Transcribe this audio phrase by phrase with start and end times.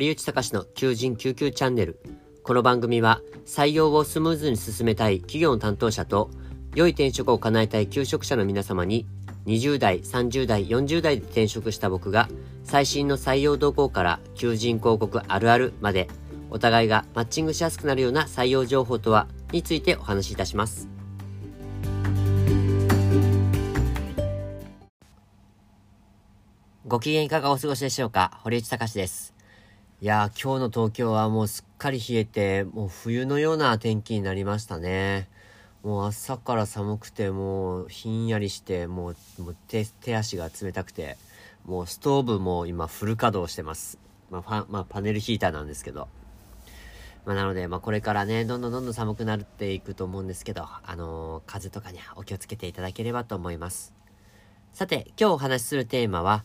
[0.00, 2.00] 堀内隆の求人救急チャンネル。
[2.42, 6.30] この番組は採用をスムーズに進めたい企業の担当者と
[6.74, 9.06] 良い転職を叶えたい求職者の皆様に
[9.44, 12.30] 20代、30代、40代で転職した僕が
[12.64, 16.08] 最新の採用動向から求人広告あるあるまで
[16.48, 20.88] お互いがマッチングしやすくなるような採用情報とはについてお話しいたします。
[26.86, 28.40] ご機嫌いかがお過ごしでしょうか？
[28.42, 29.38] 堀内隆です。
[30.02, 35.28] いやー、今日の東京はもうすっかり冷えて、もう冬のような天気になりましたね。
[35.82, 41.18] もう朝から寒くて、もうひんやりして、もうもう手手足が冷たくて、
[41.66, 43.98] もうストーブも今フル稼働してます。
[44.30, 46.08] まあ、ファまあ、パネルヒーターなんですけど。
[47.26, 53.92] まあ、なので、まあ、これからね、どんどんどんどん寒くなっていくと思うんですけど、あのー、風とかにはお気をつけていただければと思います。
[54.72, 56.42] さて、今日お話しするテーマは、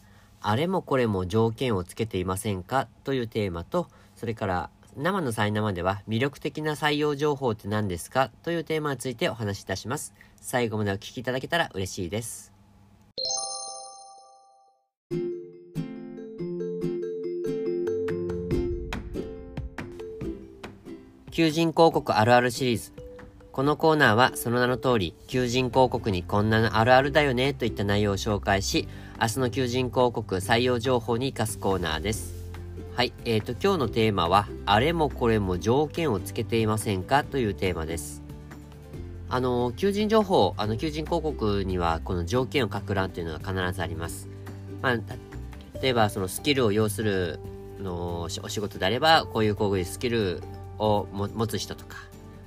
[0.48, 8.30] あれもこれも条件をつけていませんかというテーマと、それから生のイ生では魅力的な採用情報って何ですか？
[8.44, 10.14] というテーマについてお話しいたします。
[10.40, 12.54] 最後までお聞きいただけたら嬉しいです。
[21.32, 22.95] 求人広告あるあるシリーズ。
[23.56, 28.86] このコーナーはその名の通り、求人広告にこんなのあるあるだよねといった内容を紹介し、
[29.22, 32.34] 明日の求人広告採用情報に活かすコーナーです。
[32.96, 33.14] はい。
[33.24, 38.24] え、ー、と、今日のテーマは、あれもこれも条件をつけていませんかというテーマです。
[39.30, 44.28] あの、求人情報、あの、求人広告には、この条件を書く欄というのが必ずあります。
[44.82, 44.96] まあ、
[45.82, 47.40] 例えば、そのスキルを要する
[47.80, 50.44] のお仕事であれば、こういうこういうスキル
[50.78, 51.96] を持つ人とか、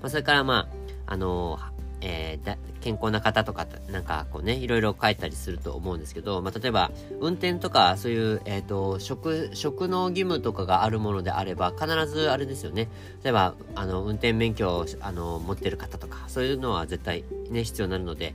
[0.03, 1.59] まあ、それからまあ、あの、
[2.01, 12.89] えー、健康な方とか、なんかこうね、いろいろ書いたりすると思うんですけど、まあ、例えば、運転とか、そういう、えっ、ー、と、職、職能義務とかがあるものであれば、必ずあれですよね。
[13.25, 18.35] 例えば、あの、運転免許を、あの、持ってる方とか、そういうのは絶対ね、必要になるので、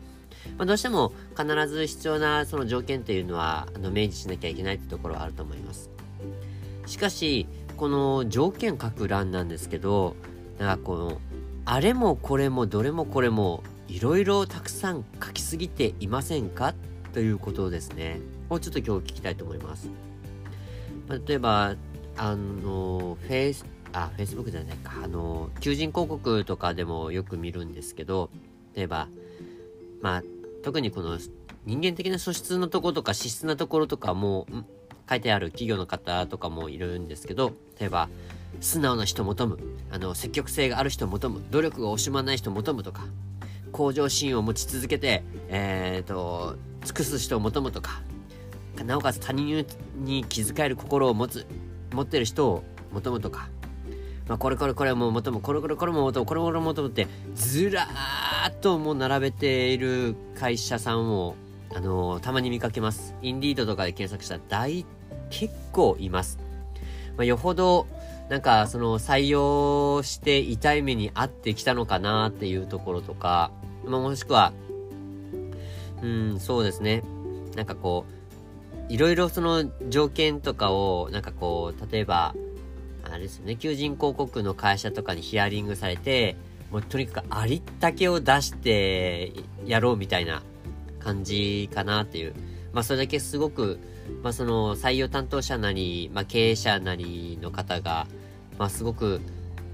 [0.58, 5.90] まあ、どうしても必ず必要なその条件っていうのは、あの、明示しなきゃいけないってところはあると思います。
[6.86, 7.48] しかし、
[7.78, 10.16] この条件書く欄なんですけど、
[10.60, 11.22] なんかこの、
[11.66, 16.74] あれもこれもどれもこれもいろいろたくさん書きすぎていませんか？
[17.14, 18.20] ということですね。
[18.50, 19.88] をちょっと今日聞きたいと思います。
[21.26, 21.76] 例えば、
[22.18, 24.94] あの、フェイス、あ、フェイスブックじゃないか。
[25.04, 28.30] あの、求人広告とかでもよく見るんですけど、
[28.76, 29.08] 例えば、
[30.02, 30.24] まあ、
[30.64, 31.18] 特にこの
[31.66, 34.48] 人間的な素質のところとか資質なところとかも
[35.10, 38.10] 書いてある企業の方とかもいるんですけど、例えば、
[38.62, 39.60] 素直な人求む、
[39.92, 43.06] あの、積極性がある人求む、努力が惜しまない人求むとか、
[43.72, 46.56] 向上心を持ち続けて、えっ、ー、と、
[46.86, 48.02] 尽くす人を求むとか、
[48.86, 49.66] なおかつ他人
[49.98, 51.46] に気遣える心を持つ、
[51.94, 53.50] 持ってる人を求むとか、
[54.28, 61.36] まあ、これこれこれも求む、これこれこれも求む、これこれも求むって、ずらーっともう並べている会社さんを、
[61.76, 63.16] あのー、たまに見かけます。
[63.22, 64.86] インディードとかで検索したら大、
[65.30, 66.40] 結構います。
[67.18, 67.86] まあ、よほど、
[68.34, 73.52] なんか、その、採用して痛い目に遭ってきたのかなっていうところとか、
[73.86, 74.54] まあ、もしくは、
[76.02, 77.04] うん、そうですね。
[77.56, 78.06] なんかこ
[78.90, 82.34] う、いろいろその条件とかを、なんかこう、例えば、
[83.04, 86.36] あれですよね、求人広告の会社とかにヒアリングされて、
[86.72, 89.32] もうとにかくありったけを出して
[89.64, 90.42] やろうみたいな
[91.00, 92.34] 感じかなっていう。
[92.74, 93.80] まあそれだけすごく
[94.22, 98.08] まあ、その採用担当者なり、まあ、経営者なりの方が、
[98.58, 99.22] まあ、すごく、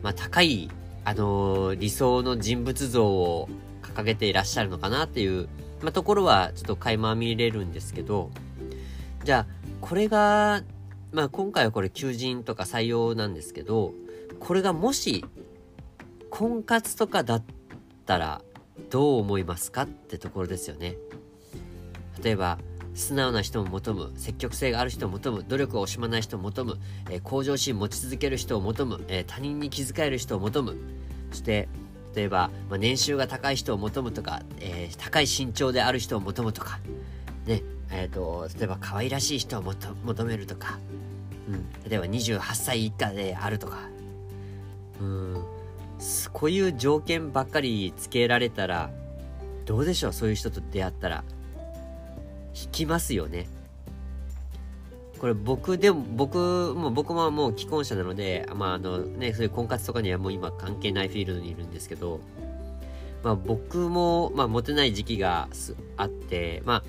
[0.01, 0.69] まあ、高い、
[1.05, 3.49] あのー、理想の人物像を
[3.81, 5.47] 掲げていらっしゃるのかなっていう、
[5.81, 8.31] まあ、ところはちょっと垣間見れるんですけど、
[9.23, 9.47] じゃあ、
[9.81, 10.63] これが、
[11.11, 13.93] まあ、今回はこれ求人とか採用なんですけど、
[14.39, 15.25] これがもし、
[16.29, 17.43] 婚活とかだっ
[18.05, 18.41] たら、
[18.89, 20.95] どう思いますかってところですよね。
[22.23, 22.59] 例えば、
[22.95, 26.77] 素直な人を求む、積極性がある人を求む、努力を惜しまない人を求む、
[27.09, 30.75] えー、向上心持ち続ける人を求む、えー、他人に気遣える人を求む、
[31.31, 31.67] そして、
[32.15, 36.79] 例えば、まあ、年収が高い人を求むとか、えー、高い身長である人を求むとか、
[37.45, 40.79] ね、えっ、と、例えば可愛らしい人を求めるとか、
[41.47, 43.77] うん、例えば28歳以下であるとか、
[44.99, 45.43] うん、
[46.33, 48.89] こういう条件ばっかりつけられたら、
[49.65, 50.13] どうでしょう？
[50.13, 51.23] そういう人と出会ったら。
[52.63, 53.47] 引きますよね。
[55.19, 62.21] これ僕でも、僕も、僕ももう既婚者なので、まああのね、そういう婚活とかにはもう今関係ないフィールドにいるんですけど、
[63.23, 65.49] まあ僕も、まあモテない時期が
[65.97, 66.83] あって、まあ、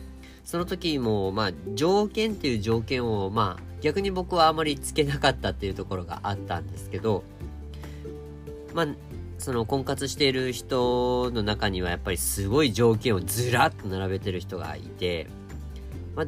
[0.51, 7.23] その時も、まあ、条件っていう条件を、まあ、逆に僕はあまりつけなかったっていうところがあったんですけど、
[8.75, 8.87] まあ、
[9.39, 15.29] その婚活している人の中にはやっぱりすごい条件をずらっと並べてる人がいて、
[16.15, 16.27] まあ、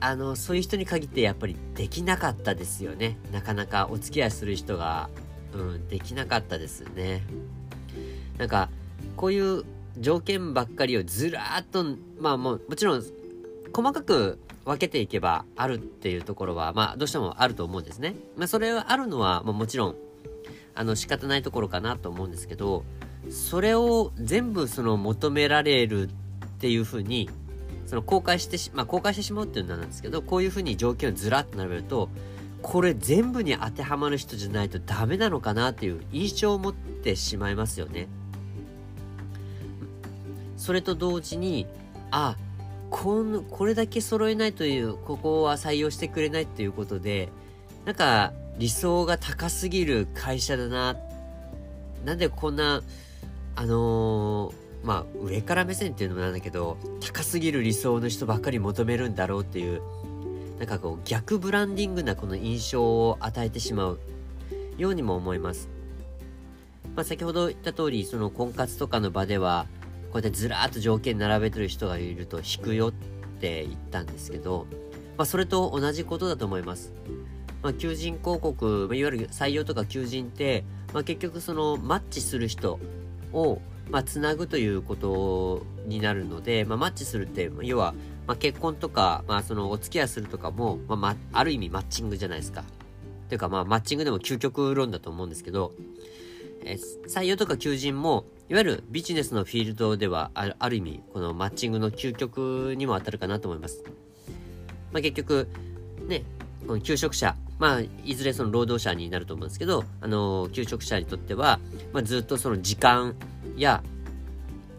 [0.00, 3.18] あの、そういう人に限ってやっぱりできなかったですよね。
[3.32, 5.08] なかなかお付き合いする人が、
[5.52, 7.22] うん、できなかったですね。
[8.38, 8.68] なんか、
[9.16, 9.64] こういう
[9.98, 11.84] 条件ばっかりをずらーっと、
[12.20, 13.02] まあもう、もちろん、
[13.72, 18.16] 細かく分けていけばあるっていうところは、まあ、どうしてもあると思うんですね。
[18.36, 19.96] まあ、それはあるのは、まあ、もちろん、
[20.74, 22.84] あの、仕方ないところかなと思うんですけど、
[23.30, 26.08] それを全部その求められるっ
[26.58, 27.30] ていうふうに、
[27.86, 32.08] その公開してし、まあ、公開してしまうっていうのなんですけど、こういうふうに条件をずらっと並べると、
[32.62, 38.08] これ全部に当てはまる人じゃないとダメなのかなっていう印象を持ってしまいますよね。
[40.56, 41.66] それと同時に、
[42.10, 42.36] あ、
[42.90, 47.28] この、これだけ揃えないという、ここは採用してくれないっていうことで、
[47.84, 50.96] なんか理想が高すぎる会社だな。
[52.04, 52.82] なんでこんな、
[53.54, 54.54] あのー、
[54.86, 59.82] まあ、上から目線っていうのもなんだけど、高すぎる理想の人ばっかり求めるんだろうっていう、
[60.60, 63.98] なんかこう逆ブランディングなこの印象を与えてしまう
[64.78, 65.68] ようにも思います。
[66.94, 69.66] まあ、先ほど言った通り、その婚活とかの場では、
[70.12, 72.92] こうやってずらーっと条件並べてる人がいると引くよっ
[73.40, 74.68] て言ったんですけど、
[75.18, 76.92] まあ、それと同じことだと思います。
[77.60, 82.78] まあ、求人広告、いわゆる採用とか求人って、まあ、結局そのマッチする人
[83.32, 83.60] を、
[83.90, 87.94] まあ、つなぐということになるので、まあ、マッチするって、要は、
[88.26, 92.64] まあ、結婚とか、まあ、そのお付き合いするとかも、まあ、まある意味マッチングじゃないですか。
[93.28, 95.72] というか、まあ、マッチングでも究極論だと思うんですけど、
[96.64, 103.84] え採用とか求人も、いわゆるビジネスのフィールドではあるある意味、このマッチングの究極にも当たるかなと思います。
[104.92, 105.48] まあ、結局、
[106.08, 106.24] ね、
[106.66, 111.58] この求職者、まあ、いずれその労働者になると思うんですけど、あの、求職者にとっては、
[111.92, 113.14] まあ、ずっとその時間
[113.56, 113.82] や、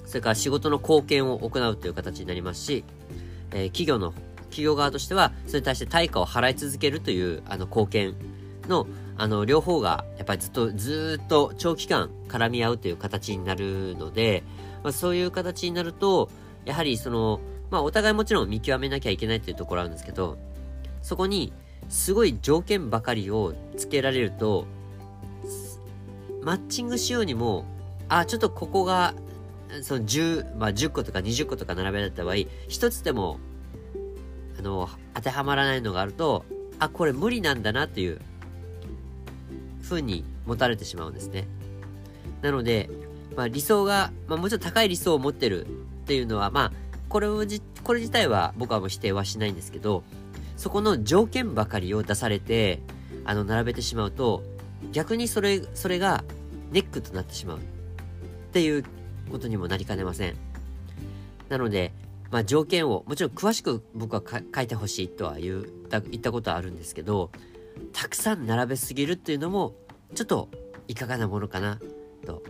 [0.05, 2.83] それから仕事の貢献を行うという形になりますし、
[3.51, 4.13] えー、企業の、
[4.49, 8.15] 企業側としては、それに対して対価を払い続けるという、あの、貢献
[8.67, 8.87] の、
[9.17, 14.43] あの、両方が、やっぱりずっと、ずっと長期間絡み合うという形になるので、
[14.83, 16.29] まあ、そういう形になると、
[16.63, 17.39] やはりその、
[17.71, 20.37] まあ、お互いもちろん見極めなきゃいけないっていうところあるんですけど、
[21.01, 21.51] そこに、
[21.89, 24.65] すごい条件ばかりをつけられると、
[26.43, 27.65] マッチングしようにも、
[28.09, 29.13] あ、ちょっとここが、
[29.81, 32.35] その10、まあ、10個とか20個とか並べられた場合、
[32.67, 33.39] 一つでも、
[34.57, 36.45] あの、当てはまらないのがあると、
[36.79, 38.19] あ、これ無理なんだなっていう
[39.83, 41.47] 風に持たれてしまうんですね。
[42.41, 42.89] なので、
[43.35, 45.69] まあ、理想が、まあ、もちろん高い理想を持ってるっ
[46.05, 46.71] ていうのは、まあ、
[47.09, 50.03] これをじ、これ自体は僕はもう否定はしないんですけど、
[50.57, 52.81] そこの条件ばかりを出されて、
[53.23, 54.43] あの、並べてしまうと、
[54.91, 56.23] 逆にそれ、それが
[56.71, 57.61] ネックとなってしまうっ
[58.51, 58.83] ていう
[59.31, 60.35] ことにもなりかねません。
[61.47, 61.93] なので、
[62.31, 64.21] まあ条件を、もちろん詳しく僕は
[64.53, 67.31] 書いてほしいとは言った言ったことはあるんですけど、
[67.93, 69.75] たくさん並べすぎるっていうのも、
[70.15, 70.49] ちょっと
[70.87, 71.79] いかがなものかな、
[72.25, 72.43] と。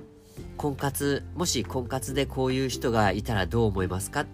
[0.56, 4.22] 婚活、もし婚活でこういう人がいたらどう思いますか？
[4.22, 4.26] っ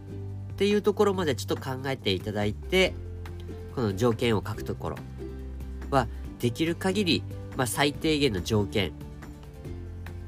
[0.55, 2.93] ていうところまでちょっと考えていただいて、
[3.75, 4.97] この条件を書くところ
[5.89, 6.07] は、
[6.39, 7.23] できる限り、
[7.55, 8.91] まあ、最低限の条件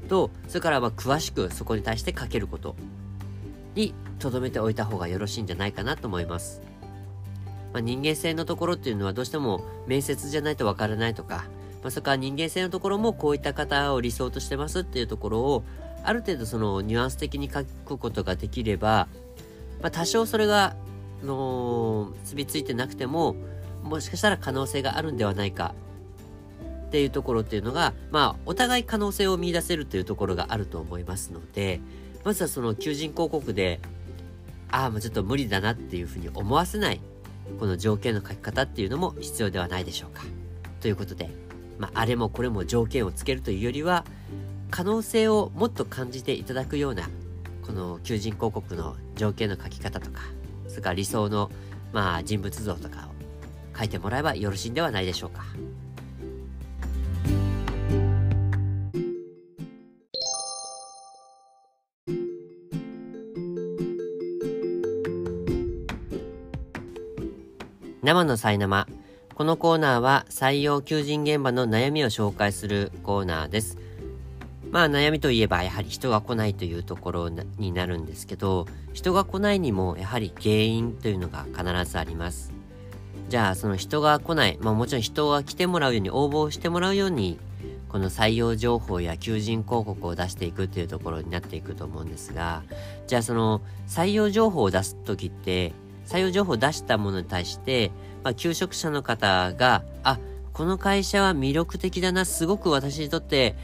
[0.08, 2.76] と、それからま詳しくそこに対して書けること
[3.74, 6.62] に留めておいた方がよろしいんじゃないかなと思います。
[7.72, 11.44] まあ、人間性のところっていうのはどうしても面接じゃないとわからないとか、
[11.82, 15.64] まあ、それから人間性のところもこういった方を理想としてますっていうところを
[16.02, 19.08] ある程度そのニュアンス的に書くことができれば、
[19.82, 20.76] まあ、多少それが、
[21.22, 23.36] の結びついてなくても
[23.82, 25.74] もしかしたら可能性があるんではないか
[26.86, 31.80] っていうところっていうのが、まあ、お互い可能性を見出せるというところがあると思いますので、
[32.24, 33.80] まずはその求人広告で、
[34.70, 37.00] ああ、もうちょっと無理だなっていうふうに思わせない
[37.58, 40.24] この条件の書き方っていうのも必要ではないでしょうか。
[40.80, 41.30] ということで、
[41.78, 44.04] まあ、あれもこれも条件をつけるというよりは、
[44.70, 47.08] 可能性をもっと感じていただくような、
[47.64, 50.22] この求人広告の条件の書き方とか、
[50.76, 51.50] それか理想の、
[51.90, 55.46] まあ、人物像とかを書いてもらえばよろしいんではないでしょうか。
[68.02, 68.86] 生のさいなま。
[69.34, 73.78] このコーナーは採用求人現場の悩みを紹介するコーナーです。
[74.70, 82.52] まあ悩みといえばやはり人が来ないというところになるんですけど、人が来ないにもやはり原因というのが必ずあります。
[83.28, 87.38] じゃあその人が来ない、まあもちろん人が来てもらうように応募してもらうように、
[87.88, 92.62] この採用情報や求人広告を出していくっていうところになっていくと思うんですが、
[93.06, 95.72] じゃあその採用情報を出す時って、
[96.06, 97.90] 採用情報を出したものに対して、
[98.22, 100.18] まあ、求職者の方が、あ、
[100.52, 103.56] この会社は魅力的だな、すごく私にとって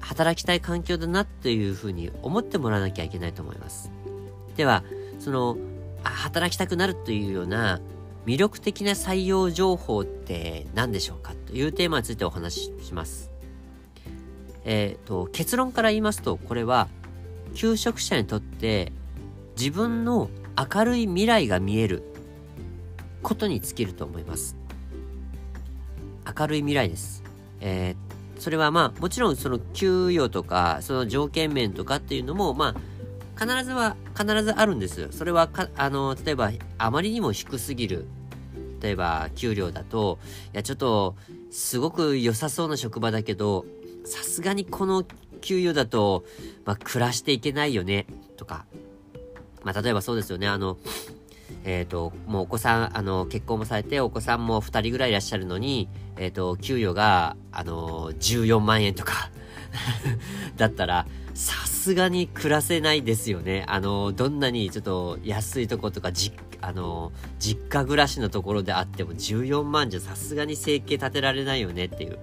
[0.00, 3.90] 働きたい環境だなっていうふうに思ってもらわなきゃいけないと思います。
[4.56, 4.82] では、
[5.18, 5.56] その、
[6.02, 7.80] 働きたくなるというような
[8.26, 11.34] 魅力的な採用情報って何でしょうか？
[11.46, 13.30] というテーマについてお話しします。
[14.64, 16.88] えっ、ー、と、結論から言いますと、これは、
[17.54, 18.92] 求職者にとって
[19.56, 20.30] 自分の
[20.74, 22.02] 明るい未来が見える
[23.22, 24.56] ことに尽きると思います。
[26.38, 27.22] 明るい未来です。
[27.60, 27.96] えー、
[28.38, 35.08] それはまあ、もちろんその給与とか、その条件面とかっていうのも、まあ、必ずは、必ずあるんです。
[35.10, 38.06] それはか、あの、例えば、あまりにも低すぎる。
[38.80, 40.18] 例えば、給料だと、
[40.54, 41.16] いや、ちょっと、
[41.50, 43.64] すごく良さそうな職場だけど、
[44.04, 45.04] さすがにこの
[45.40, 46.24] 給与だと、
[46.64, 48.66] まあ、暮らしていけないよね、とか。
[49.64, 50.46] まあ、例えばそうですよね。
[50.46, 50.78] あの、
[51.64, 59.30] えっ、ー、と、もうお子さん、あの、結婚もされて、お子さんも2人ぐらいいらっしゃるのに、えっ、ー、と、給与が、あの、14万円とか
[60.56, 63.64] だったら、さすがに暮らせないですよね。
[63.68, 72.18] あの、どんなにちょっと安いとことか、じ、あの、実家暮らしのところであっても14万じゃさすがに生計立てられないよねっていう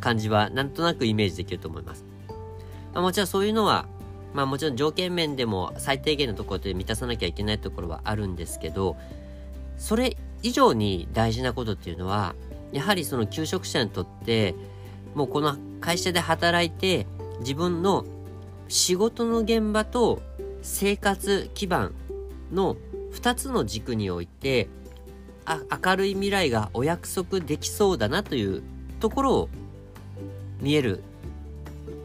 [0.00, 2.04] 感じは、なんとなくイメージできると思います。
[2.92, 3.88] まあ、もちろんそういうのは、
[4.34, 8.96] まあもちろん条件面でも最低限のところで満たさなきゃいけないところはあるんですけど、
[9.78, 12.34] それ以上に大事なことっていうのは、
[12.72, 14.54] やはりその求職者にとって、
[15.14, 17.06] もうこの会社で働いて、
[17.40, 18.04] 自分の
[18.68, 20.22] 仕事の現場と
[20.62, 21.94] 生活基盤
[22.52, 22.76] の
[23.12, 24.68] 2つの軸において、
[25.44, 28.62] あ明るい未来がお約束できそうだなという
[29.00, 29.48] ところを
[30.60, 31.02] 見える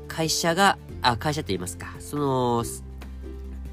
[0.07, 1.95] 会社があ、会社って言いますか。
[1.99, 2.63] その、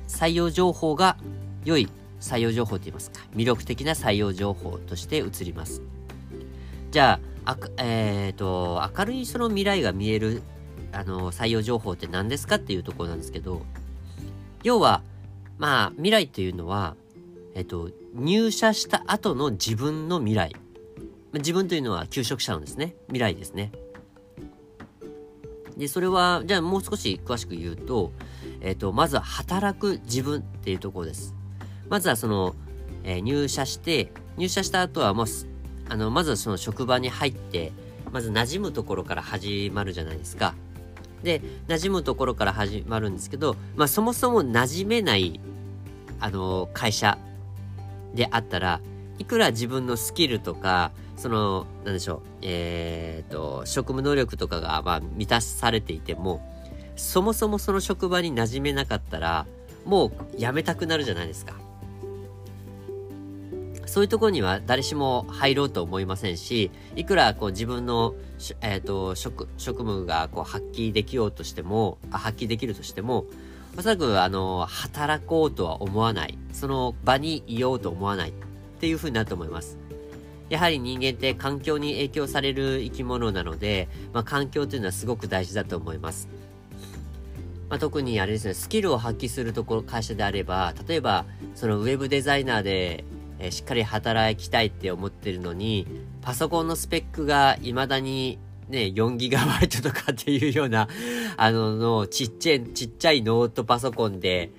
[0.08, 1.16] 採用情報が
[1.64, 1.88] 良い
[2.20, 3.20] 採用情報って言いますか。
[3.34, 5.82] 魅力的な採用情報として移ります。
[6.90, 10.42] じゃあ、あえっ、ー、と、明るいその未来が見える、
[10.92, 13.62] あの、採用情報って何ですかっていうところなんですけど、
[14.62, 15.02] 要は、
[15.58, 16.96] まあ、未来っていうのは、
[17.54, 20.56] えっ、ー、と、入社した後の自分の未来。
[21.34, 23.72] 自分というのは求職者のですね、未来ですね。
[25.76, 28.12] で、それは、じゃあもう少し詳しく言うと、
[28.60, 31.34] えっ、ー、と、まずは働く自分っていうところです。
[31.88, 32.54] まずはその、
[33.04, 35.26] えー、入社して、入社した後はもう、
[35.88, 37.72] あの、まずその職場に入って、
[38.12, 40.54] まず馴染むところから始まるじゃないですか。
[41.22, 45.40] で、馴染むところから始まるんですけど、まあそもそも馴染めない、
[46.20, 47.18] あの、会社
[48.14, 48.80] であったら、
[49.18, 56.40] いくら自分のスキルとか、その、なんでしょう、えー、と、職務能力とかが、まあ、満たされていても、
[56.94, 59.46] そもそもその職場に馴染めなかったら、
[59.84, 61.54] もう辞めたくなるじゃないですか。
[63.98, 68.14] そういうところには誰しも入ろうと思いませんし、いくらこう自分の、
[68.60, 73.24] えっ、ー、と、職、職務がこう発揮できようとしても、発揮できるとしても、
[73.76, 76.38] おそらくあの、働こうとは思わない。
[76.52, 78.32] その場にいようと思わないっ
[78.78, 79.76] ていうふうになると思います。
[80.48, 86.28] やはり人間って環境に影響される生き物なので、まあ、環境というのはすごく大事だと思います。
[87.68, 91.24] まあ、特にあれですね、スキルを発揮するところ、会社であれば、例えば、
[91.56, 93.04] そのウェブデザイナーで、
[93.38, 95.86] えー、しっかり働きたいって思ってるのに、
[96.22, 100.88] パソコンのスペックが未だにね、4GB とかっていうような、
[101.36, 104.50] あの、の、ちっちゃい、ちっちゃいノートパソコンで、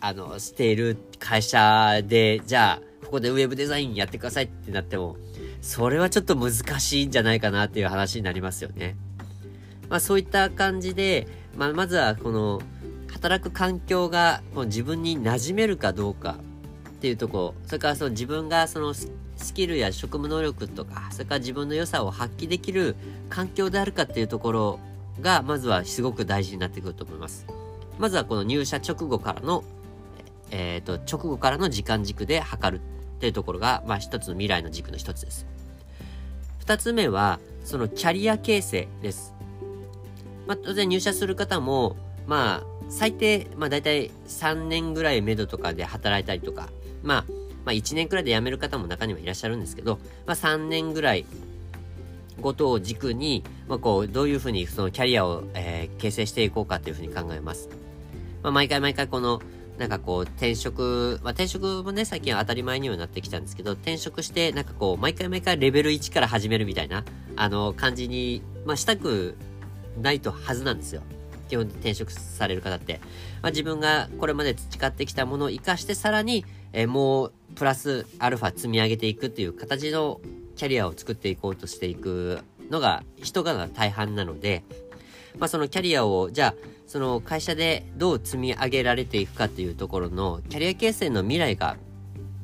[0.00, 5.16] あの、している会社で、じゃあ、ここでウェブデザインやってくださいってなっても、
[5.60, 8.96] それはちょっと難しいんじゃないかなっていう話になりますよね。
[9.88, 12.60] まあそういった感じで、まあまずはこの、
[13.10, 16.38] 働く環境がこの自分に馴染めるかどうか
[16.98, 18.92] っていうとこそれからその自分がその
[19.38, 22.96] スキルや職務能力とか、それから自分の良さを発揮できる
[23.28, 24.80] 環境であるかっていうところ
[25.20, 27.46] が、まずはすごく大事になってくると思います。
[27.98, 29.64] まずはこの入社直後からの、
[30.50, 35.46] えっ、ー、と、直後からの時間軸で測るっていうところが、まあ一つの未来の軸の一つです。
[36.58, 39.34] 二つ目は、そのキャリア形成です。
[40.46, 46.70] まあ当然入社する方も、まあ最低、まあ大体3年ぐらい目処とかで働いたりとか、
[47.02, 47.24] まあ、
[47.64, 51.24] まあ1年くらいで辞める方も中にはいらっしゃるんですけど、まあ3年ぐらい、
[52.38, 57.68] ことを軸に、まあ、こう、どういうふうにそのキャリアを、えー、形成していこうかっていうふうに考えます。
[58.42, 59.42] まあ、毎回毎回この、
[59.78, 67.04] なんかこう、転職、まあ、転職もね、最近は当たり前にはなってきたんですけど、転職して、なんかこう、毎回毎回レベル1から始めるみたいな、
[67.36, 69.36] あの、感じに、まあ、したく
[70.00, 71.02] ないとはずなんですよ。
[71.48, 73.00] 基本転職される方って。
[73.42, 80.20] まあ、自分がこれまで培ってきたものを活かして、さらに、えー、もう、プラスアルファ積み上げていくっていう形の
[80.56, 82.40] キャリアを作っていこうとしていく
[82.70, 84.62] のが人が大半なので、
[85.38, 86.54] まあそのキャリアを、じゃあ、
[86.86, 91.76] その会社でどう積み上げられていくかっていうところのキャリア形成の未来が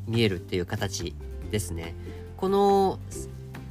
[0.07, 1.15] 見えるっていう形
[1.51, 1.95] ですね。
[2.37, 2.99] この、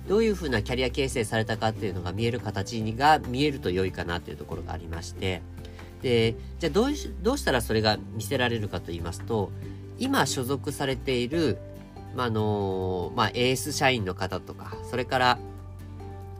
[0.07, 5.41] どういうふうなキャリア形成されたかっていうのが見える形が見えると良いかなっていうところがありまして、
[6.01, 6.89] で、じゃあどう
[7.22, 9.51] どうしたらそれが見せられるかと言いますと、
[10.00, 11.57] 今所属されている
[12.15, 15.39] まあ、あのまあ、エース社員の方とか、それから、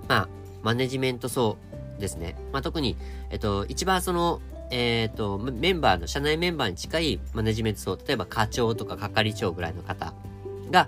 [0.08, 0.30] まあ、
[0.62, 1.58] マネジメント層
[2.00, 2.36] ですね。
[2.52, 2.96] まあ、特に、
[3.32, 4.42] えっと、一番その、
[4.72, 10.14] えっ、と、メンバーの、社内メンバーに近いマネジメント層、例えば課長とか係長ぐらいの方
[10.72, 10.88] が、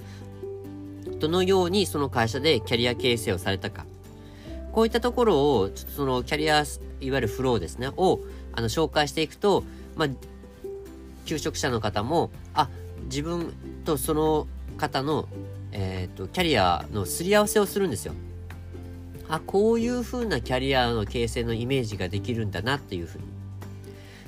[1.26, 3.86] どのようにその会社でキャリア形成をされたか。
[4.72, 8.20] こういったところを、ちょっとそのキャリア、いわゆるフローですね、を、
[8.54, 9.64] あの、紹介していくと、
[9.96, 10.10] まあ、
[11.26, 12.70] 求職者の方も、あ、
[13.06, 13.54] 自分
[13.86, 15.28] とその方の、
[15.72, 18.14] えっ、ー、と、キャリアのすり合わせをするんですよ。
[19.28, 23.26] あ、こういう風なキャリアの形成のイメージができるんだなっていう風に。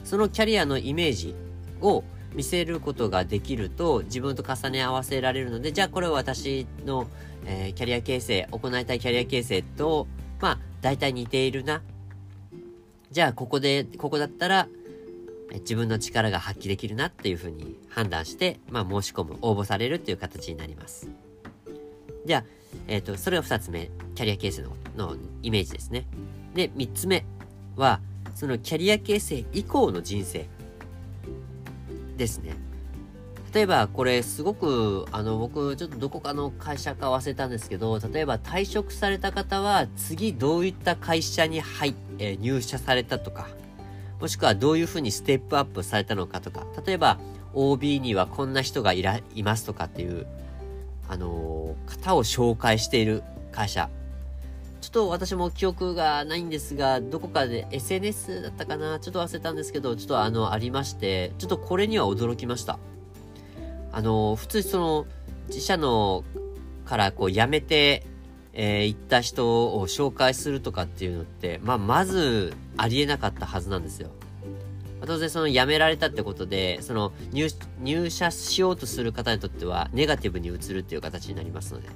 [0.03, 1.35] そのキャリアのイメージ
[1.81, 2.03] を
[2.37, 7.07] 見せることができると自分と重ね合わせられるので、じゃあこれは私の、
[7.45, 10.05] えー、キャリア形成、行いたいキャリア形成と、
[10.39, 11.81] まあ、大体似ているな。
[13.09, 14.67] じゃあここで、ここだったら、
[15.61, 21.09] 自分の力が発揮できるなっていうふうに判断して、まあ、申し込む、応募されるっていう形になります。
[22.23, 22.43] じゃあ、
[22.87, 26.05] えっ、ー、と、それが2つ目、キャリア形成ののイメージですね。
[26.53, 27.25] で、3つ目
[27.75, 27.99] は、
[28.35, 30.45] そのキャリア形成以降の人生
[32.17, 32.55] ですね。
[33.53, 43.47] 例えば、これすごく、あの、僕、ちょっとどこかの会社か忘れたんですけど、例えば退職された方は、次どういった会社に入って、入社されたとか、
[44.19, 47.19] もしくはどういうふうにステップアップされたのかとか、例えば
[47.53, 50.27] OB にはこんな人がいら、いますとかっていう、
[51.07, 53.89] あのー、方を紹介している会社。
[54.81, 58.99] ちょっと私も記憶がないんですが、どこかで SNS だったかな？
[58.99, 62.79] ちょっと忘れたんですけど、ちょっとあの、ありまして、ちょっとこれには驚きました。
[63.91, 65.05] あの、普通その、
[65.47, 66.23] 自社の
[66.85, 68.05] からこう辞めて、
[68.53, 74.09] えー、行った人を紹介するとかっていうのって、まあ、まずありえなかったはずなんですよ。
[75.05, 77.49] 当然その辞められたってことで、その入
[77.81, 81.87] 入社しようとする方にとってはネガティブに移るっていう形になりますので。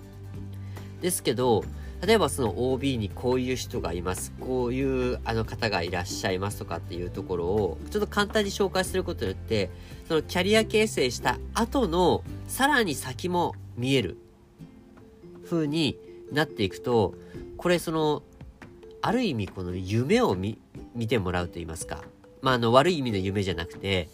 [1.02, 1.64] ですけど、
[2.06, 4.34] 例えばその OB にこういう人がいます。
[4.40, 9.70] こういうあの方がいらっしゃいますとかっていうところを、ちょっと簡単に紹介することによって、
[10.08, 14.18] そのキャリア形成した後のさらに先も見える
[15.46, 15.98] 風に
[16.32, 17.14] なっていくと、
[17.58, 18.24] これその、
[19.04, 20.58] ある意味この夢を見、
[21.08, 22.04] てもらうと言いますか。
[22.42, 24.10] まあ、あの、悪い意味の夢じゃなくて、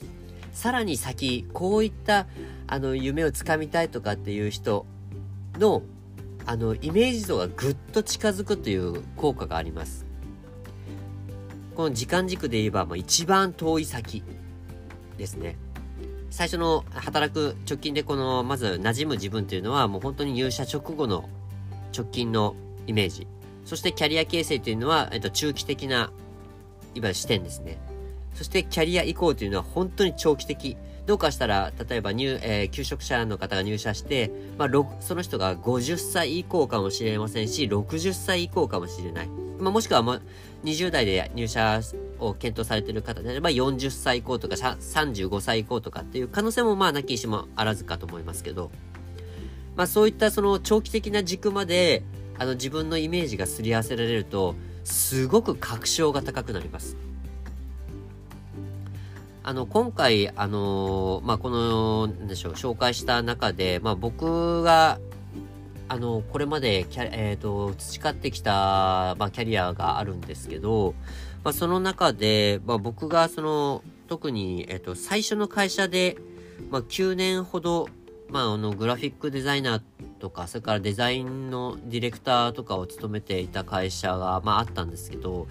[0.52, 2.28] さらに先、こういった、
[2.68, 4.86] あの、夢をつかみたいとかっていう人
[5.58, 5.84] の、
[6.48, 10.06] あの、イメージ度がぐっと近づくという効果があります。
[11.76, 14.24] この時間軸で言えば、まあ、一番遠い先
[15.18, 15.58] ですね。
[16.30, 21.30] 最初の働く直近でこの、まず馴染む自分というのは、もう本当に入社直後の
[21.96, 22.56] 直近の
[22.88, 23.28] イメージ。
[23.66, 26.12] そしてキャリア形成というのは、えっと、中期的な、いわ
[26.96, 27.78] ゆる視点ですね。
[28.36, 30.78] そしてキャリア移行というのは本当に長期的。
[31.08, 39.30] どうかしたら、例えば入、えー、求職者の方が入社して、まあ、その人が50歳以降かもしれませんし、60歳以降かもしれない。
[39.58, 40.22] まあ、もしくは、ま
[40.66, 41.80] 20代で入社
[42.20, 48.70] を検討されている方であれば、40歳以降とか、35歳以降とかっていう可能性も、まあ、なきにしもあらずかと思いますけど、
[49.78, 52.04] まあそういったその長期的な軸まで、
[52.40, 56.98] あの自分のイメージがすり合わせられると、すごく確証が高くなります。
[59.48, 65.00] あの、今回、あのまあ、この、なんでしょう、紹介した中で、まあ、僕が、
[65.88, 70.96] あの、これまでキャ、えっ、ー、と、培ってきた、まあ、キャリアがあるんですけど、
[71.46, 76.18] まあ、その中で、まあ、僕が、その、特に、えっ、ー、と、最初の会社で、
[76.70, 77.88] まあ、9年ほど、
[78.30, 79.82] まあ、あの、グラフィックデザイナー
[80.20, 85.48] とか、それからデザインのディレクターとかを務めていた会社が、まあ、あったんですけど、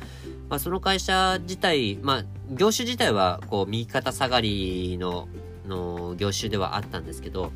[0.49, 5.29] まあ、その会社自体、まあ、業種自体は、こう、右肩下がりの、
[5.67, 7.51] の業種ではあったんですけど、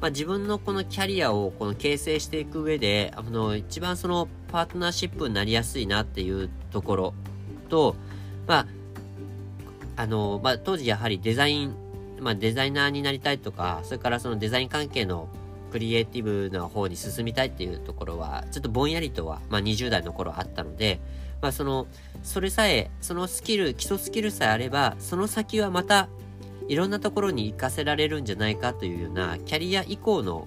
[0.00, 7.14] まあ、自分のこのキャリアをこの形成していく上で、あの、一番そのパートナーシップになりやすいなっていうところ
[7.68, 7.96] と、
[8.46, 8.66] まあ、
[9.96, 11.74] あの、まあ、当時やはりデザイン、
[12.20, 15.28] まあ、デザイナーになりたいとか、それからそのデザイン関係の
[15.70, 21.00] クリエイティブな方に進みたいっていうところは、ちょっとぼんやりとは、まあ、20代の頃あったので、
[21.40, 21.86] まあ、その、
[22.22, 26.08] それさえ、そのスキル、基礎スキルさえあれば、その先はまた
[26.68, 30.46] いろんなところに活かせられるんじゃないかというようなキャリア以降の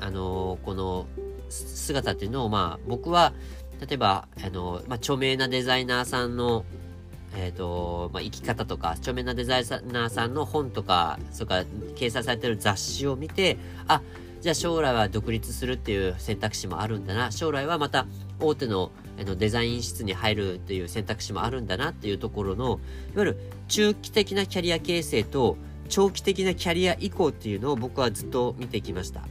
[0.00, 1.06] あのこの
[1.48, 3.32] 姿っていうのをまあ僕は
[3.80, 6.64] 例えばあの、まあ、著名なデザイナーさんの
[7.40, 14.02] え、ー、と、まあ、生き方とか、著名なデザイナーさんの本とか、それから掲載されてる雑誌を見て、あ、
[14.40, 17.30] じゃあ将来は独立するっていう選択肢もあるんだな。
[17.30, 18.06] 将来はまた
[18.40, 22.78] 大手のあのデザイン室に入るっていう選択肢もあるんだなっていうところの、いわ
[23.16, 25.56] ゆる中期的なキャリア形成と
[25.88, 29.22] 長期的なキャリア移行っていうのを僕はずっと見てきました。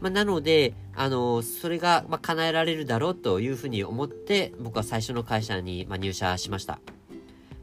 [0.00, 6.78] まあ、なので、あの、それが、ま叶えられるだろうというふうに思って、僕は最初の会社に、ま入社しました。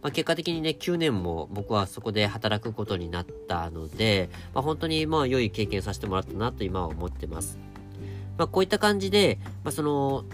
[0.01, 7.59] まあ、結果的にね、9年も僕はそこで働くことになったので、まあ、本当にまあ良い経験させてもらったなと今は思ってます。
[8.37, 10.25] まあ、こういった感じで、まあ、その、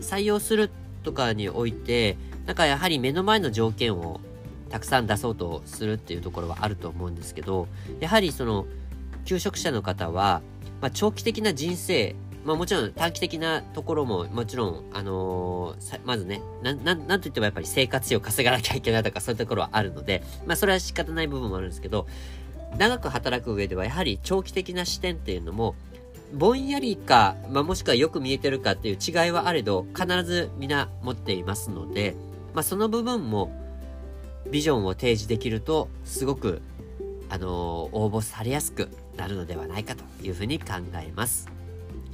[0.00, 0.70] 採用する
[1.02, 4.20] とかにおいて、なんかやはり目の前の条件を
[4.70, 7.66] たくさん出そうとするっていうところはあると思うんですけど、
[8.00, 8.66] やはりその、
[9.24, 10.42] 求職者の方は、
[10.80, 22.06] まあ、長期的な人生、まあもちろん短期的なところももちろん、あのー、まずね、な、な、なんといってもやっぱり生活費を稼がなきゃいけないとかそういうところはあるので、まあそれは仕方ない部分もあるんですけど、
[22.78, 25.74] 長く働く上ではやはり長期的な視点っていうのも
[26.32, 32.14] ぼんやりか、まあ、もしくはよく見えてるかっていう違いはあれど、必ず皆持っていますので、
[32.54, 33.52] まあ、その部分も
[34.50, 36.62] ビジョンを提示できると、すごく、
[37.28, 41.48] あのー、応募されやすくなるのではないかというふうに考えます。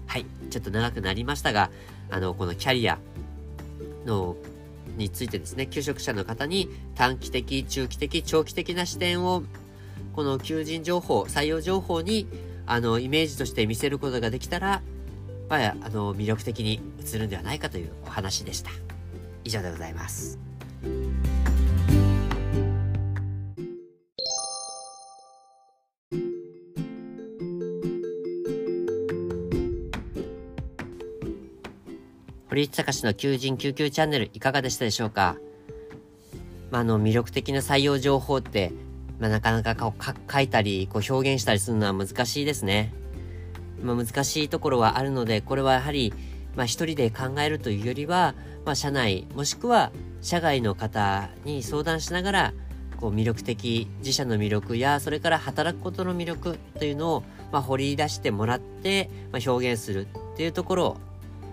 [0.08, 0.26] はい。
[0.50, 1.70] ちょっと長くなりましたが、
[2.10, 2.98] あの、このキャリア
[4.04, 4.34] の、
[4.96, 9.44] についてですね、求職者の方に短期的、中期的、長期的な視点を、
[10.14, 12.26] この求人情報、採用情報に
[12.70, 14.82] あの、イメージとして見せることができたら、
[15.48, 18.70] まあ、あの、魅力的に映るんではないかというお話でした。
[19.42, 20.38] 以上でございます。
[32.58, 35.36] 堀内隆の求人救急チャンネルいかがでしたでしょうか？
[36.72, 38.72] まあ、あの、魅力的な採用情報って
[39.20, 42.92] まあ、なかなかこう書いたり、こう表現したりするのは難しいですね。
[43.80, 46.12] まあ、難しいところはあるので、これはやはり、
[46.56, 52.54] まあ、一人で考えるというよりは、まあ、社内、もしくは社外の方に相談しながら、
[53.00, 60.96] こう魅力的、自社の魅力や、それから働くことの魅力というのを、まあ、掘り出してもらって、まあ、表現するっていうところを、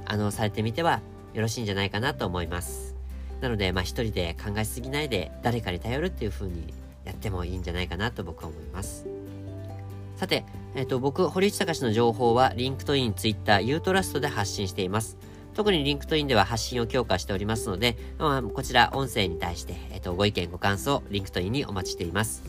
[0.05, 1.01] あの、されてみては
[1.33, 2.95] よろしいんじゃないかなと思います。
[3.41, 9.05] なので、まあ、一人で考えすぎないで、誰かに頼るっていう風にやってもいいんじゃないかなと僕は思います。
[10.17, 15.17] さて、えっ、ー、と、僕、堀内隆の情報は、 LinkedIn、Twitter、YOUTRUSTで発信しています。
[15.53, 22.43] 特に LinkedInでは発信を強化しておりますので、まあ、こちら音声に対して、えっ、ー、と、ご意見、ご感想、 LinkedInにお待ちしています。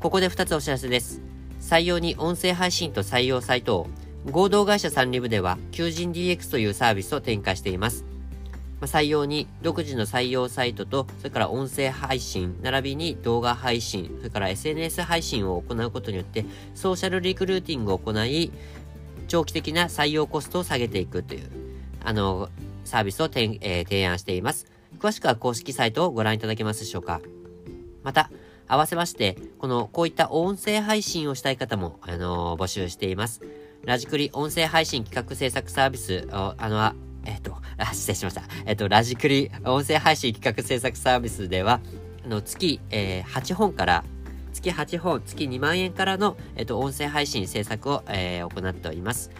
[0.00, 1.22] ここで2つお知らせです。
[1.60, 3.86] 採用に音声配信と採用サイトを、
[4.30, 8.04] 合同会社サンリブでは、求人 DX というサービスを展開しています。
[8.80, 18.50] ま採用に独自の採用サイトと、それから音声配信、並びに動画配信、それから SNS 配信を行うことによって、ソーシャルリクルーティングを行い、
[19.28, 21.50] 長期的な採用コストを下げていくという、
[22.02, 22.48] あの、
[22.84, 24.66] サービスを、えー、提案しています。
[24.98, 27.20] 詳しくは公式サイトをご覧いただけますでしょうか。
[28.02, 28.30] また、
[28.66, 33.42] 合わせまして、この、こういった音声配信をしたい方も、あの、募集しています。
[33.86, 36.92] ラジクリ音声配信企画制作サービス、あの、
[37.26, 37.56] えっ、と、
[37.92, 38.42] 失礼しました。
[38.64, 41.80] えっ、と、ラジクリ音声配信企画制作サービスでは、
[42.24, 44.04] あの、月、えー、8本から、
[44.54, 49.30] 月8本、月2万円からの、えっ、と、音声配信制作を、え行っております。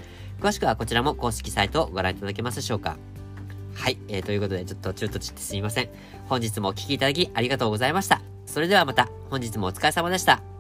[0.41, 2.99] 詳しくはこちらも公式サイトをご覧いただけますでしょうか。
[3.75, 5.89] はい、えー、ということで、ちょっと中途ちってすみません。
[6.27, 8.21] 本日もお聴きいただきありがとうございました。
[8.45, 10.54] それではまた、本日もお疲れ様でした。